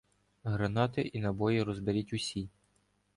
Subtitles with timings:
[0.43, 2.49] Гранати і набої розберіть усі.